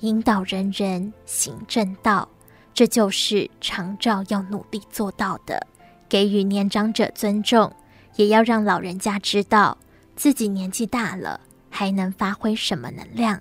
[0.00, 2.28] 引导人人行正道。
[2.74, 5.64] 这就是长照要努力做到的。
[6.08, 7.72] 给予年长者尊重，
[8.16, 9.78] 也要让老人家知道
[10.16, 11.40] 自己年纪大了，
[11.70, 13.40] 还能发挥什么能量，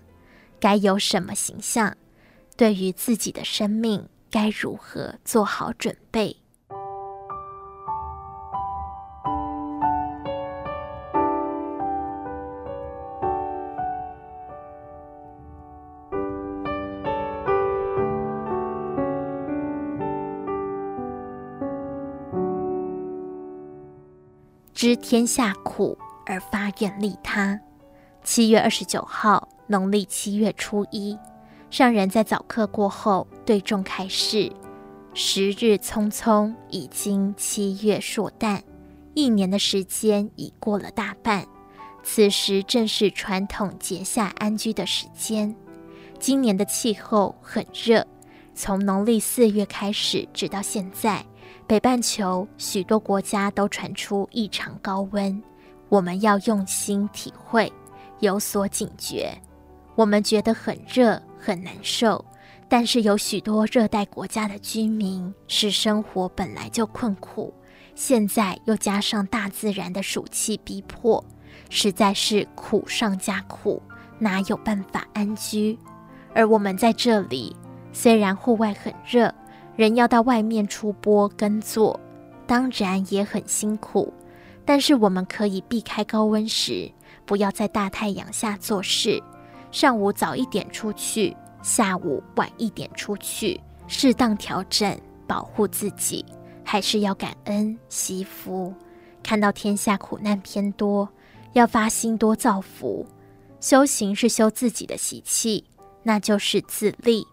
[0.60, 1.98] 该有什么形象，
[2.56, 6.38] 对于自己的生命该如何做好准备。
[24.72, 27.60] 知天下苦而发愿利他。
[28.24, 31.18] 七月二十九号，农历七月初一，
[31.70, 34.52] 上人在早课过后对众开示：
[35.14, 38.62] 时日匆匆，已经七月朔旦，
[39.16, 41.46] 一年的时间已过了大半。
[42.04, 45.54] 此时正是传统节夏安居的时间。
[46.20, 48.06] 今年的气候很热，
[48.54, 51.26] 从农历四月开始，直到现在。
[51.66, 55.42] 北半球许多国家都传出异常高温，
[55.88, 57.72] 我们要用心体会，
[58.20, 59.32] 有所警觉。
[59.96, 62.24] 我们觉得很热很难受，
[62.68, 67.54] 但是有许多热带国家的居民是生活本来就困苦，
[67.96, 71.24] 现在又加上大自然的暑气逼迫，
[71.70, 73.82] 实在是苦上加苦，
[74.18, 75.78] 哪有办法安居？
[76.34, 77.56] 而我们在这里，
[77.92, 79.34] 虽然户外很热。
[79.76, 81.98] 人要到外面出播耕作，
[82.46, 84.14] 当然也很辛苦。
[84.66, 86.92] 但是我们可以避开高温时，
[87.30, 89.22] 不要在大太阳下做事。
[89.72, 96.26] 上午早一点出去，下午晚一点出去，适当调整，保护自己。
[96.64, 98.74] 还是要感恩惜福。
[99.22, 101.08] 看到天下苦难偏多，
[101.54, 103.06] 要发心多造福。
[103.60, 105.64] 修行是修自己的习气，
[106.02, 107.24] 那就是自利。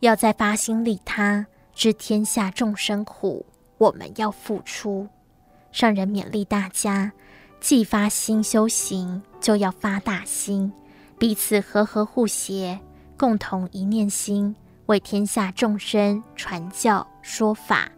[0.00, 1.46] 要在发心利他。
[1.72, 3.46] 知天下众生苦，
[3.78, 5.06] 我们要付出。
[5.70, 7.12] 上人勉励大家，
[7.60, 10.72] 既发心修行，就要发大心，
[11.18, 12.80] 彼此和和互协，
[13.16, 14.56] 共同一念心，
[14.86, 17.90] 为天下众生传教说法，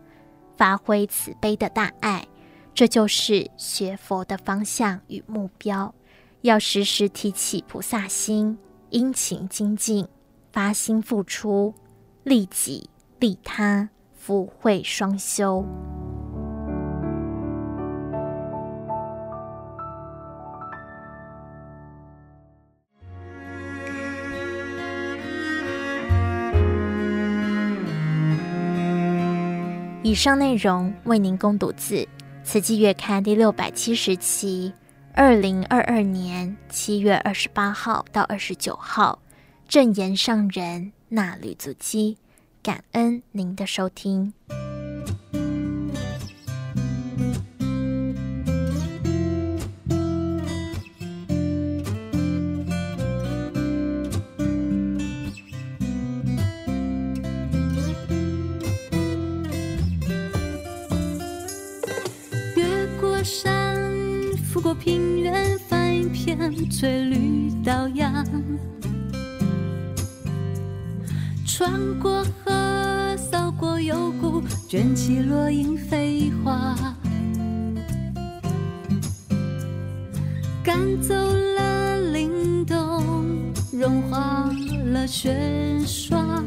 [0.57, 2.27] 发挥慈悲的大爱。
[2.75, 5.95] 这就是学佛的方向与目标。
[6.41, 8.59] 要时时提起菩萨心，
[8.91, 10.09] 殷勤精进，
[10.53, 11.73] 发心付出，
[12.25, 12.91] 利己。
[13.21, 15.65] 利他，福慧双修。
[30.05, 31.95] 以上内容为您供读自
[32.43, 34.73] 《慈济月刊》第六百七十期，
[35.15, 39.21] 二零二二年七月二十八号到二十九号，
[39.69, 42.19] 正言上人纳履足基。
[42.65, 44.35] 感恩您的收听。
[63.33, 63.81] 山，
[64.45, 66.37] 拂过平原，翻一片
[66.69, 68.13] 翠绿岛洋。
[71.47, 73.81] 穿过河，扫过。
[73.81, 76.77] 幽谷，卷起落英飞花，
[80.63, 84.49] 赶走了凛冬，融化
[84.93, 85.35] 了雪
[85.85, 86.45] 霜，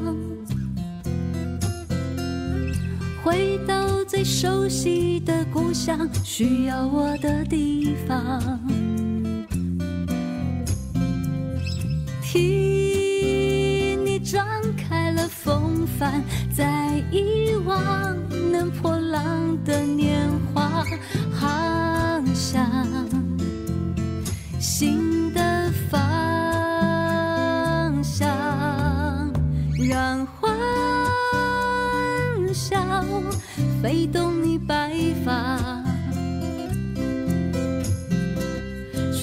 [3.26, 8.40] 回到最熟悉的故乡，需要我的地方。
[12.22, 14.46] 替你张
[14.78, 16.24] 开了风帆
[16.56, 18.16] 在遗忘
[18.52, 20.86] 能破浪的年华，
[21.34, 22.64] 航向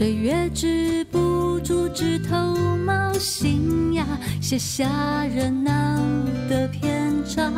[0.03, 2.37] 岁月止不住枝头
[2.85, 4.05] 冒新芽，
[4.41, 5.71] 写下热闹。
[6.51, 7.55] 的篇章，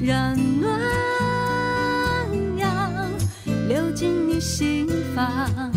[0.00, 0.80] 让暖
[2.56, 3.10] 阳
[3.66, 5.72] 流进你心房，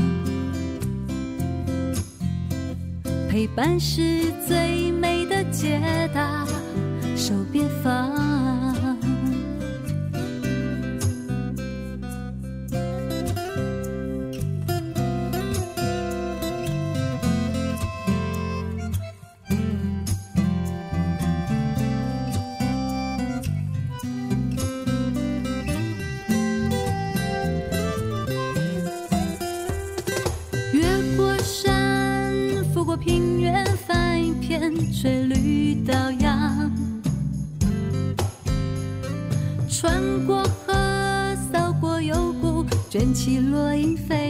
[3.28, 6.46] 陪伴是最美的解答，
[7.16, 8.25] 手别放。
[43.26, 44.25] 起乱飞。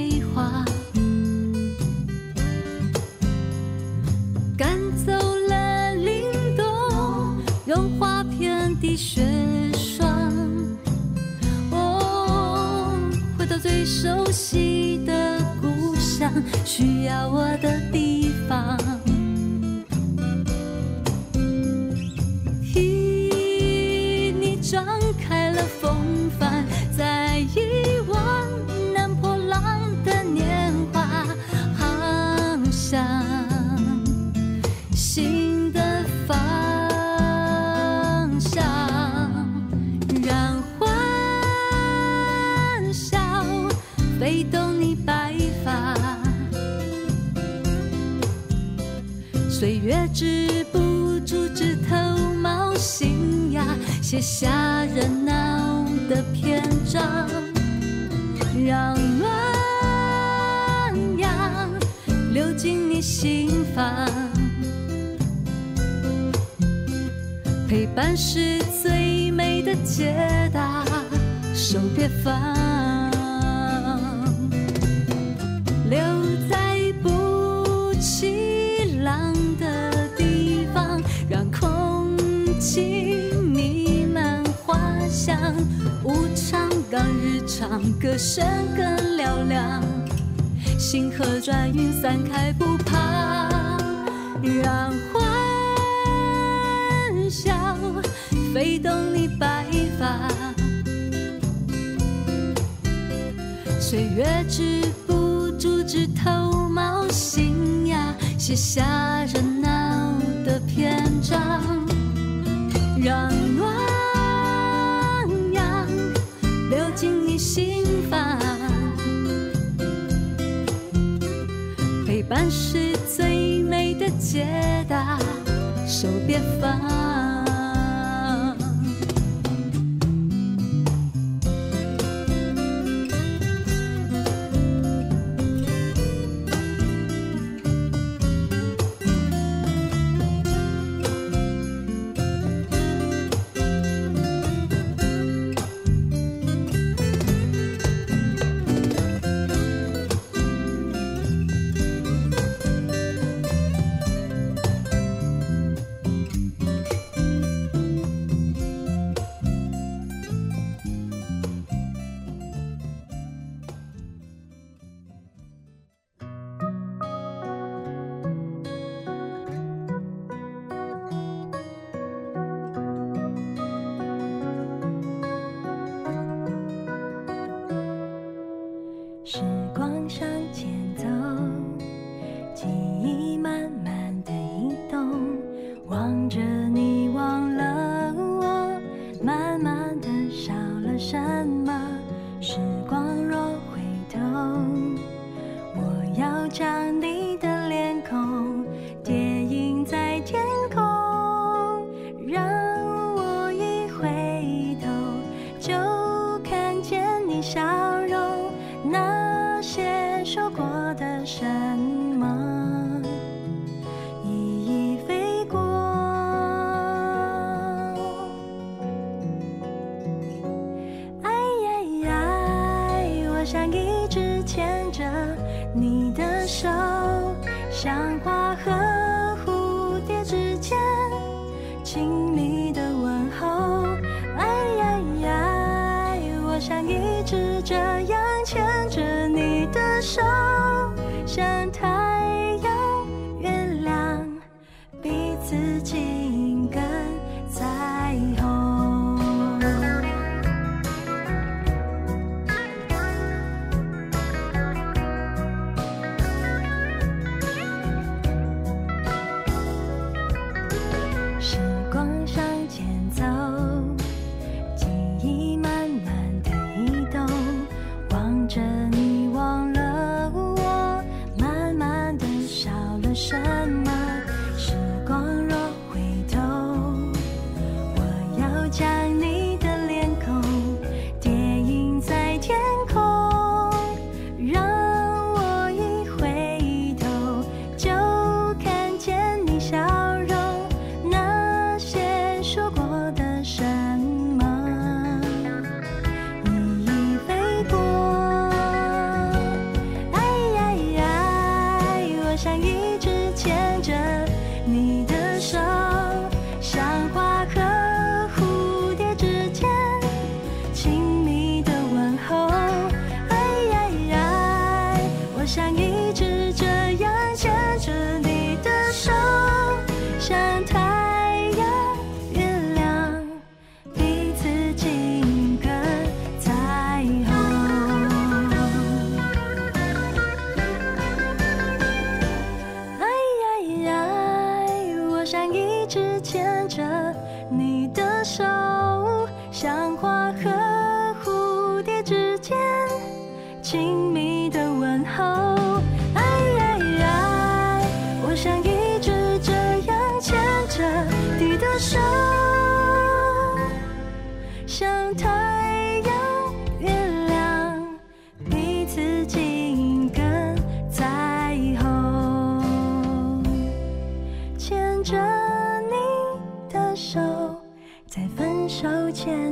[54.15, 57.27] 写下热闹的篇章，
[58.65, 59.27] 让暖
[61.17, 61.69] 阳
[62.31, 64.09] 流进你心房，
[67.67, 70.24] 陪伴是最美的解
[91.17, 92.74] 客转运散开不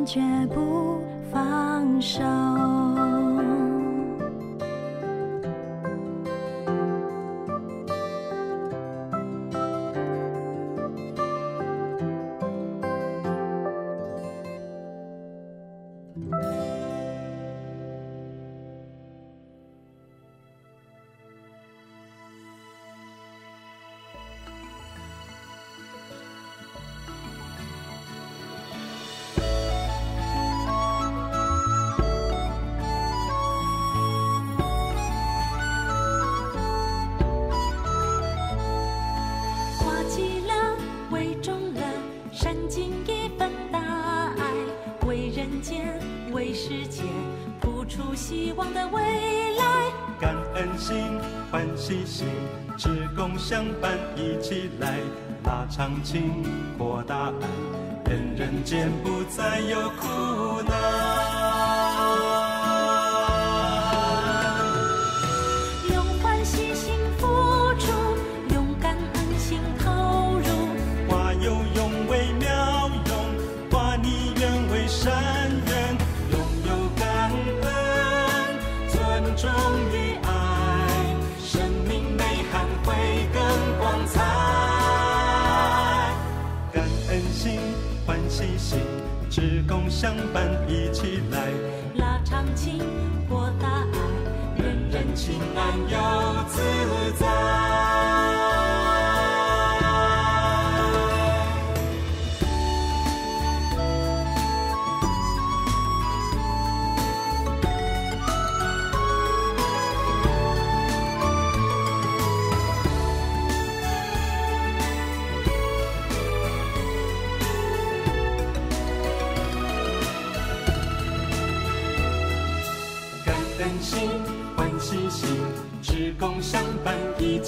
[0.05, 1.01] 绝不
[1.31, 2.82] 放手。
[55.73, 56.43] 拉长情，
[56.77, 57.31] 扩大
[58.05, 60.32] 爱，人人间不再有苦。
[90.03, 91.47] 相伴一起来，
[91.95, 92.77] 拉长情，
[93.29, 96.59] 扩大爱，人人情安又自
[97.17, 97.42] 在。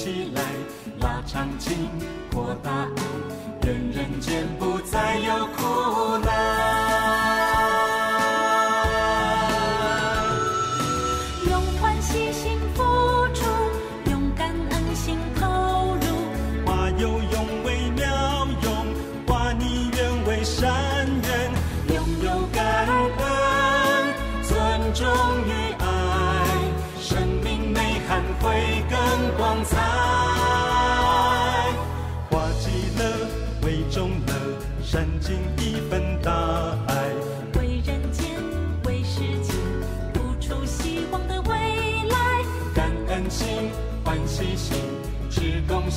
[0.05, 0.41] 起来，
[0.99, 1.89] 拉长情，
[2.31, 4.64] 扩大爱，人人间不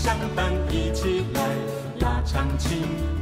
[0.09, 1.43] 相伴，一起来
[2.01, 2.81] 拉长情，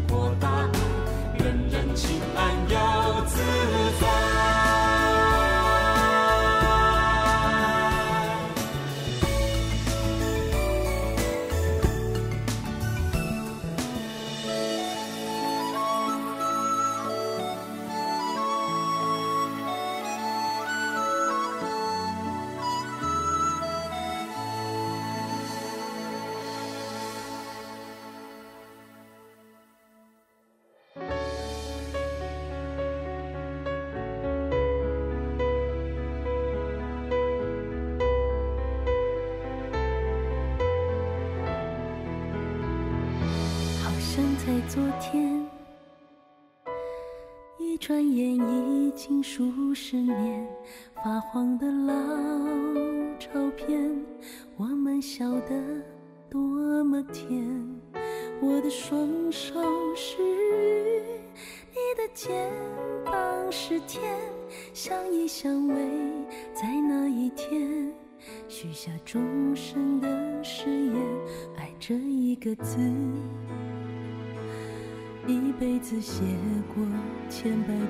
[0.09, 3.41] 过大爱，人人情爱要自
[4.01, 4.26] 在。
[44.69, 45.47] 昨天，
[47.59, 50.49] 一转眼已经数十年，
[51.05, 51.95] 发黄的老
[53.19, 53.95] 照片，
[54.57, 55.83] 我们笑得
[56.31, 56.41] 多
[56.85, 57.47] 么甜。
[58.41, 59.55] 我的双手
[59.95, 61.21] 是雨，
[61.71, 62.51] 你的肩
[63.05, 64.03] 膀是天，
[64.73, 65.77] 相依相偎
[66.55, 67.93] 在那一天，
[68.49, 70.97] 许下终身的誓言，
[71.57, 72.79] 爱这一个字。
[75.27, 76.23] 一辈子写
[76.73, 76.85] 过
[77.29, 77.83] 千百遍，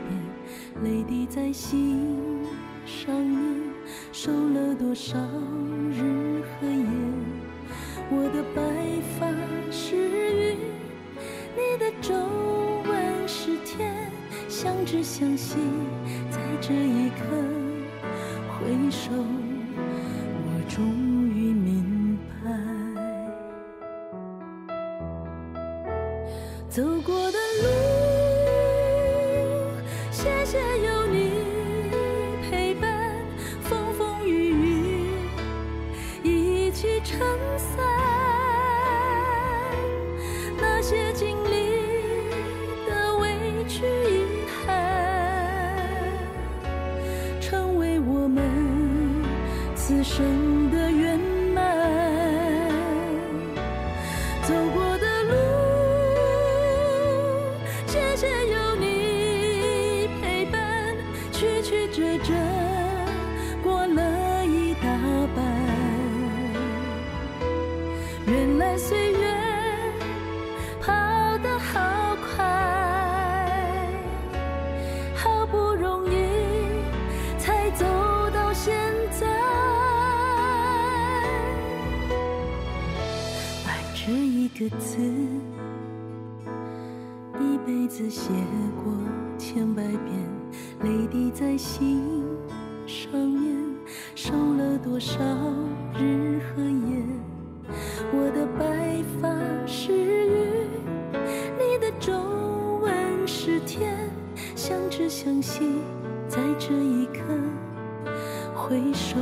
[0.82, 2.16] 泪滴在心
[2.86, 3.38] 上面，
[4.10, 5.18] 受了多少
[5.90, 6.86] 日和夜。
[8.08, 8.62] 我的白
[9.18, 9.26] 发
[9.70, 10.56] 是雨，
[11.54, 12.14] 你的皱
[12.88, 14.10] 纹是天，
[14.48, 15.56] 相知相惜，
[16.30, 17.26] 在这一刻
[18.48, 19.10] 回首，
[50.16, 50.45] 生
[84.58, 84.96] 个字，
[87.38, 88.30] 一辈子写
[88.82, 88.90] 过
[89.36, 90.00] 千百遍，
[90.82, 92.24] 泪滴在心
[92.86, 93.54] 上面，
[94.14, 95.18] 受了多少
[95.98, 97.04] 日和夜。
[98.14, 99.28] 我的白发
[99.66, 100.66] 是雨，
[101.58, 102.14] 你的皱
[102.80, 104.08] 纹是天，
[104.54, 105.68] 相知相惜，
[106.28, 107.20] 在这一刻
[108.54, 109.18] 回首，